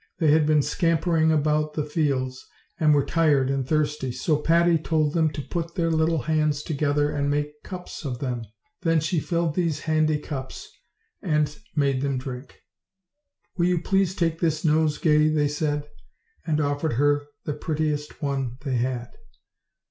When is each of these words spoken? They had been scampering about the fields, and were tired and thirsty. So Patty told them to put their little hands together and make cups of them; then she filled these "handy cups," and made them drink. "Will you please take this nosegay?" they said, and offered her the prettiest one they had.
They 0.17 0.31
had 0.31 0.47
been 0.47 0.63
scampering 0.63 1.31
about 1.31 1.75
the 1.75 1.85
fields, 1.85 2.43
and 2.79 2.95
were 2.95 3.05
tired 3.05 3.51
and 3.51 3.67
thirsty. 3.67 4.11
So 4.11 4.35
Patty 4.37 4.79
told 4.79 5.13
them 5.13 5.29
to 5.33 5.43
put 5.43 5.75
their 5.75 5.91
little 5.91 6.23
hands 6.23 6.63
together 6.63 7.11
and 7.11 7.29
make 7.29 7.61
cups 7.61 8.03
of 8.03 8.17
them; 8.17 8.45
then 8.81 8.99
she 8.99 9.19
filled 9.19 9.53
these 9.53 9.81
"handy 9.81 10.17
cups," 10.17 10.67
and 11.21 11.55
made 11.75 12.01
them 12.01 12.17
drink. 12.17 12.61
"Will 13.59 13.67
you 13.67 13.79
please 13.79 14.15
take 14.15 14.39
this 14.39 14.65
nosegay?" 14.65 15.27
they 15.27 15.47
said, 15.47 15.87
and 16.47 16.59
offered 16.59 16.93
her 16.93 17.21
the 17.45 17.53
prettiest 17.53 18.23
one 18.23 18.57
they 18.61 18.77
had. 18.77 19.11